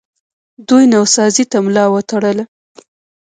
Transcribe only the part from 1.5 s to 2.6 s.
ته ملا وتړله